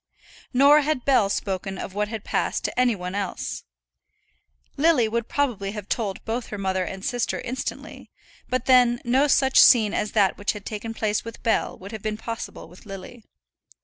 Nor 0.51 0.81
had 0.81 1.05
Bell 1.05 1.29
spoken 1.29 1.77
of 1.77 1.93
what 1.93 2.07
had 2.07 2.23
passed 2.23 2.63
to 2.63 2.79
any 2.79 2.95
one 2.95 3.13
else. 3.13 3.65
Lily 4.75 5.07
would 5.07 5.27
probably 5.29 5.73
have 5.73 5.87
told 5.87 6.25
both 6.25 6.47
her 6.47 6.57
mother 6.57 6.83
and 6.83 7.05
sister 7.05 7.39
instantly; 7.41 8.09
but 8.49 8.65
then 8.65 8.99
no 9.05 9.27
such 9.27 9.61
scene 9.61 9.93
as 9.93 10.13
that 10.13 10.39
which 10.39 10.53
had 10.53 10.65
taken 10.65 10.95
place 10.95 11.23
with 11.23 11.43
Bell 11.43 11.77
would 11.77 11.91
have 11.91 12.01
been 12.01 12.17
possible 12.17 12.67
with 12.67 12.87
Lily. 12.87 13.23